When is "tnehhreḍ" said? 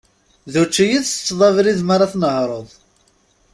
2.13-2.67